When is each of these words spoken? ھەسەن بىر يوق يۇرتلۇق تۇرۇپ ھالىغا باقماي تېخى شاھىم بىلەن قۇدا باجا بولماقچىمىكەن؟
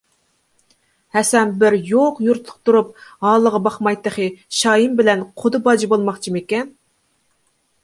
ھەسەن 1.17 1.51
بىر 1.63 1.77
يوق 1.89 2.21
يۇرتلۇق 2.29 2.63
تۇرۇپ 2.69 2.89
ھالىغا 3.27 3.61
باقماي 3.69 4.01
تېخى 4.09 4.27
شاھىم 4.63 4.99
بىلەن 5.03 5.25
قۇدا 5.43 5.63
باجا 5.71 5.93
بولماقچىمىكەن؟ 5.95 6.77